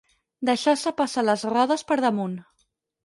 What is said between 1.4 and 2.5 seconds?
rodes per damunt.